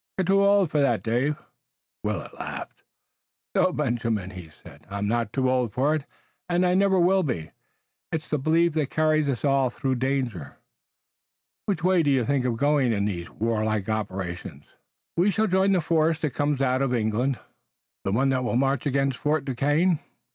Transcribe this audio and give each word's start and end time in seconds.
You're 0.17 0.25
too 0.25 0.43
old 0.43 0.71
for 0.71 0.79
that, 0.81 1.03
David." 1.03 1.35
Willet 2.03 2.33
laughed. 2.33 2.81
"No, 3.53 3.71
Benjamin," 3.71 4.31
he 4.31 4.49
said, 4.49 4.87
"I'm 4.89 5.07
not 5.07 5.31
too 5.31 5.47
old 5.47 5.73
for 5.73 5.93
it, 5.93 6.05
and 6.49 6.65
I 6.65 6.73
never 6.73 6.99
will 6.99 7.21
be. 7.21 7.51
It's 8.11 8.27
the 8.27 8.39
belief 8.39 8.73
that 8.73 8.89
carries 8.89 9.29
us 9.29 9.45
all 9.45 9.69
through 9.69 9.97
danger." 9.97 10.57
"Which 11.67 11.83
way 11.83 12.01
did 12.01 12.09
you 12.09 12.25
think 12.25 12.45
of 12.45 12.57
going 12.57 12.91
in 12.93 13.05
these 13.05 13.29
warlike 13.29 13.89
operations?" 13.89 14.65
"We 15.17 15.29
shall 15.29 15.45
join 15.45 15.71
the 15.71 15.81
force 15.81 16.19
that 16.21 16.31
comes 16.33 16.63
out 16.63 16.81
from 16.81 16.95
England." 16.95 17.37
"The 18.03 18.11
one 18.11 18.29
that 18.29 18.43
will 18.43 18.55
march 18.57 18.87
against 18.87 19.19
Fort 19.19 19.45
Duquesne?" 19.45 19.99